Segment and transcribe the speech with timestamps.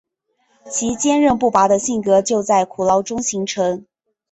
[0.71, 3.85] 其坚忍不拔的性格就在苦牢中形成。